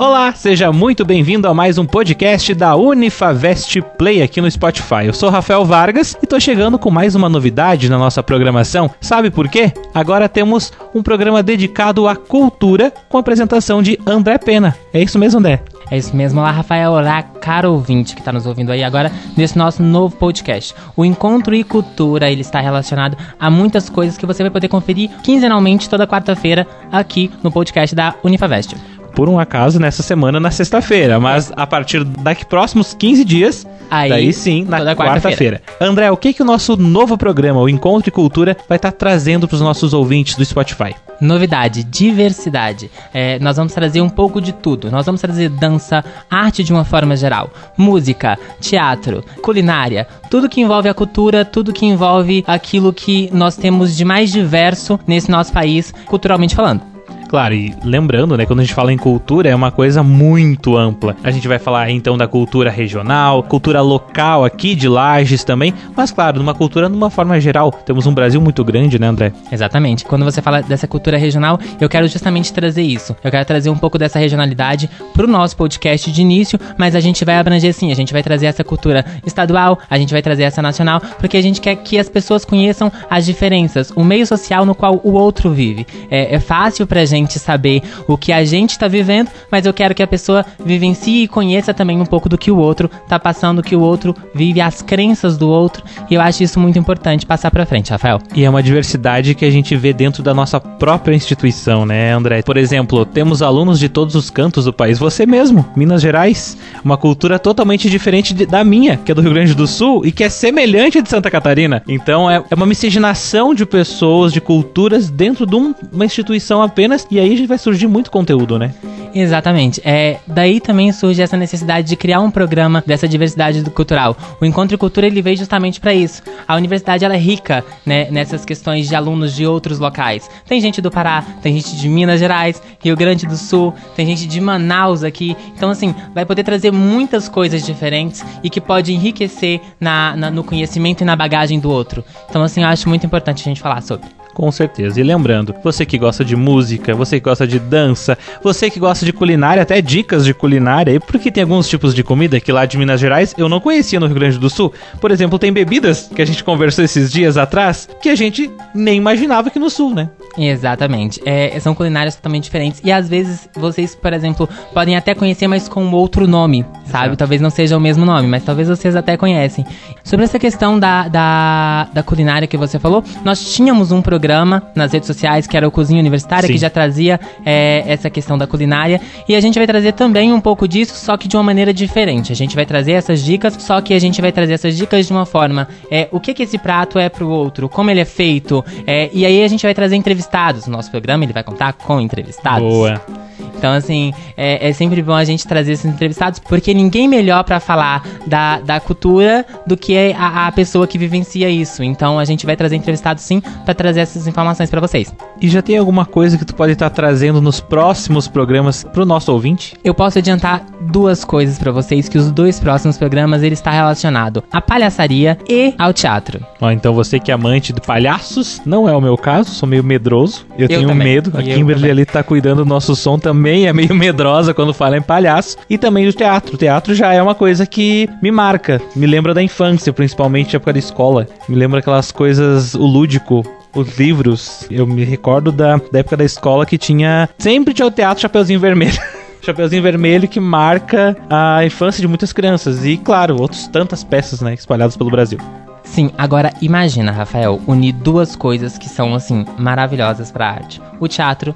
[0.00, 5.06] Olá, seja muito bem-vindo a mais um podcast da Unifavest Play aqui no Spotify.
[5.06, 8.88] Eu sou Rafael Vargas e tô chegando com mais uma novidade na nossa programação.
[9.00, 9.72] Sabe por quê?
[9.92, 14.76] Agora temos um programa dedicado à cultura com a apresentação de André Pena.
[14.94, 15.64] É isso mesmo, André?
[15.90, 16.38] É isso mesmo.
[16.38, 16.92] Olá, Rafael.
[16.92, 20.76] Olá, caro ouvinte que está nos ouvindo aí agora nesse nosso novo podcast.
[20.96, 25.10] O Encontro e Cultura, ele está relacionado a muitas coisas que você vai poder conferir
[25.24, 28.76] quinzenalmente toda quarta-feira aqui no podcast da Unifavest
[29.18, 34.08] por um acaso nessa semana na sexta-feira, mas a partir daqui próximos 15 dias, Aí,
[34.08, 35.60] daí sim, na quarta-feira.
[35.66, 38.92] Quarta André, o que que o nosso novo programa, o Encontro e Cultura, vai estar
[38.92, 40.94] tá trazendo para os nossos ouvintes do Spotify?
[41.20, 42.88] Novidade, diversidade.
[43.12, 44.88] É, nós vamos trazer um pouco de tudo.
[44.88, 50.88] Nós vamos trazer dança, arte de uma forma geral, música, teatro, culinária, tudo que envolve
[50.88, 55.92] a cultura, tudo que envolve aquilo que nós temos de mais diverso nesse nosso país,
[56.06, 56.97] culturalmente falando.
[57.28, 61.14] Claro, e lembrando, né, quando a gente fala em cultura, é uma coisa muito ampla.
[61.22, 66.10] A gente vai falar então da cultura regional, cultura local aqui de Lages também, mas
[66.10, 67.70] claro, numa cultura numa forma geral.
[67.70, 69.32] Temos um Brasil muito grande, né, André?
[69.52, 70.06] Exatamente.
[70.06, 73.14] Quando você fala dessa cultura regional, eu quero justamente trazer isso.
[73.22, 77.26] Eu quero trazer um pouco dessa regionalidade pro nosso podcast de início, mas a gente
[77.26, 80.62] vai abranger sim, a gente vai trazer essa cultura estadual, a gente vai trazer essa
[80.62, 84.74] nacional, porque a gente quer que as pessoas conheçam as diferenças, o meio social no
[84.74, 85.86] qual o outro vive.
[86.10, 89.72] É, é fácil pra gente gente saber o que a gente está vivendo, mas eu
[89.72, 93.18] quero que a pessoa vivencie e conheça também um pouco do que o outro está
[93.18, 95.82] passando, que o outro vive, as crenças do outro.
[96.10, 98.18] E eu acho isso muito importante passar para frente, Rafael.
[98.34, 102.42] E é uma diversidade que a gente vê dentro da nossa própria instituição, né, André?
[102.42, 104.98] Por exemplo, temos alunos de todos os cantos do país.
[104.98, 109.32] Você mesmo, Minas Gerais, uma cultura totalmente diferente de, da minha, que é do Rio
[109.32, 111.82] Grande do Sul e que é semelhante de Santa Catarina.
[111.88, 117.06] Então é, é uma miscigenação de pessoas, de culturas dentro de um, uma instituição apenas
[117.10, 118.74] e aí vai surgir muito conteúdo, né?
[119.14, 119.80] Exatamente.
[119.84, 124.16] É, daí também surge essa necessidade de criar um programa dessa diversidade cultural.
[124.40, 126.22] O Encontro e Cultura ele veio justamente para isso.
[126.46, 130.28] A universidade ela é rica né, nessas questões de alunos de outros locais.
[130.46, 134.26] Tem gente do Pará, tem gente de Minas Gerais, Rio Grande do Sul, tem gente
[134.26, 135.36] de Manaus aqui.
[135.56, 140.44] Então, assim, vai poder trazer muitas coisas diferentes e que pode enriquecer na, na no
[140.44, 142.04] conhecimento e na bagagem do outro.
[142.28, 144.06] Então, assim, eu acho muito importante a gente falar sobre.
[144.38, 145.00] Com certeza.
[145.00, 149.04] E lembrando, você que gosta de música, você que gosta de dança, você que gosta
[149.04, 152.78] de culinária, até dicas de culinária porque tem alguns tipos de comida que lá de
[152.78, 154.72] Minas Gerais eu não conhecia no Rio Grande do Sul.
[155.00, 158.96] Por exemplo, tem bebidas que a gente conversou esses dias atrás que a gente nem
[158.96, 160.08] imaginava aqui no Sul, né?
[160.38, 161.20] Exatamente.
[161.26, 162.80] É, são culinárias totalmente diferentes.
[162.84, 167.16] E às vezes vocês, por exemplo, podem até conhecer, mas com outro nome, sabe?
[167.16, 169.64] Talvez não seja o mesmo nome, mas talvez vocês até conhecem.
[170.02, 174.92] Sobre essa questão da, da, da culinária que você falou, nós tínhamos um programa nas
[174.92, 176.52] redes sociais, que era o Cozinha Universitária, Sim.
[176.52, 179.00] que já trazia é, essa questão da culinária.
[179.28, 182.32] E a gente vai trazer também um pouco disso, só que de uma maneira diferente.
[182.32, 185.12] A gente vai trazer essas dicas, só que a gente vai trazer essas dicas de
[185.12, 185.68] uma forma.
[185.90, 188.64] É, o que, que esse prato é pro outro, como ele é feito.
[188.86, 190.66] É, e aí a gente vai trazer entrevistados.
[190.66, 192.68] O nosso programa ele vai contar com entrevistados.
[192.68, 193.27] Boa.
[193.56, 197.58] Então, assim, é, é, sempre bom a gente trazer esses entrevistados, porque ninguém melhor para
[197.58, 201.82] falar da, da cultura do que a, a, pessoa que vivencia isso.
[201.82, 205.14] Então, a gente vai trazer entrevistados sim para trazer essas informações para vocês.
[205.40, 209.32] E já tem alguma coisa que tu pode estar trazendo nos próximos programas pro nosso
[209.32, 209.74] ouvinte?
[209.82, 214.42] Eu posso adiantar duas coisas para vocês que os dois próximos programas ele está relacionado
[214.52, 216.40] à palhaçaria e ao teatro.
[216.60, 219.84] Ó, então você que é amante de palhaços, não é o meu caso, sou meio
[219.84, 220.46] medroso.
[220.56, 221.14] Eu, eu tenho também.
[221.14, 221.32] medo.
[221.36, 225.02] A Kimberly ali tá cuidando do nosso som também é meio medrosa quando fala em
[225.02, 225.58] palhaço.
[225.68, 226.54] E também do teatro.
[226.54, 230.72] O teatro já é uma coisa que me marca, me lembra da infância, principalmente época
[230.72, 231.28] da escola.
[231.46, 233.44] Me lembra aquelas coisas, o lúdico,
[233.74, 234.66] os livros.
[234.70, 237.28] Eu me recordo da, da época da escola que tinha.
[237.36, 238.98] Sempre tinha o teatro Chapeuzinho Vermelho.
[239.42, 242.82] Chapeuzinho Vermelho que marca a infância de muitas crianças.
[242.86, 245.38] E, claro, outras tantas peças, né, espalhadas pelo Brasil.
[245.84, 251.54] Sim, agora imagina, Rafael, unir duas coisas que são, assim, maravilhosas pra arte: o teatro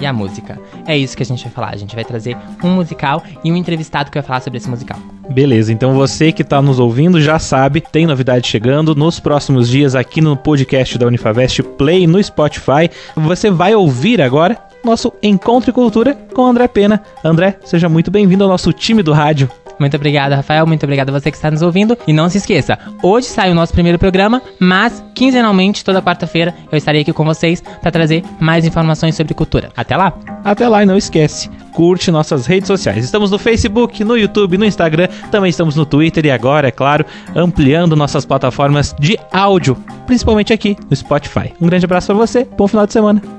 [0.00, 0.58] e a música.
[0.86, 1.74] É isso que a gente vai falar.
[1.74, 4.98] A gente vai trazer um musical e um entrevistado que vai falar sobre esse musical.
[5.30, 9.94] Beleza, então você que está nos ouvindo já sabe, tem novidade chegando nos próximos dias
[9.94, 12.90] aqui no podcast da Unifavest Play no Spotify.
[13.14, 17.02] Você vai ouvir agora nosso Encontro e Cultura com André Pena.
[17.22, 19.50] André, seja muito bem-vindo ao nosso time do rádio.
[19.78, 20.66] Muito obrigado, Rafael.
[20.66, 21.96] Muito obrigado a você que está nos ouvindo.
[22.06, 26.78] E não se esqueça, hoje sai o nosso primeiro programa, mas quinzenalmente, toda quarta-feira, eu
[26.78, 29.70] estarei aqui com vocês para trazer mais informações sobre cultura.
[29.76, 30.12] Até lá!
[30.44, 33.04] Até lá e não esquece, curte nossas redes sociais.
[33.04, 37.04] Estamos no Facebook, no YouTube, no Instagram, também estamos no Twitter e agora, é claro,
[37.34, 39.76] ampliando nossas plataformas de áudio,
[40.06, 41.52] principalmente aqui no Spotify.
[41.60, 43.37] Um grande abraço para você, bom final de semana.